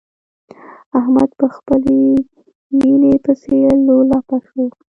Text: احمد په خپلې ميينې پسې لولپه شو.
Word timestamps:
احمد 0.97 1.29
په 1.39 1.47
خپلې 1.55 1.99
ميينې 2.75 3.13
پسې 3.23 3.57
لولپه 3.85 4.37
شو. 4.47 4.63